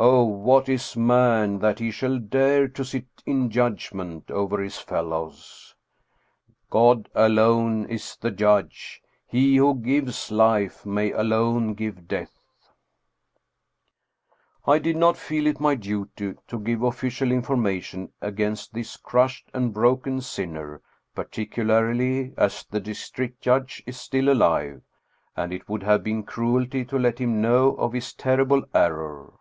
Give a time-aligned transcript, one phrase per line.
[0.00, 5.74] Oh, what is man that he shall dare to sit in judgment over his fellows!
[6.70, 9.02] God alone is the Judge.
[9.26, 12.38] He who gives life may alone give death!
[14.66, 19.74] I did not feel it my duty to give official information against this crushed and
[19.74, 20.80] broken sinner,
[21.12, 24.80] particularly as the district judge is still alive,
[25.34, 29.32] and it would have been cruelty to let him know of his terrible error.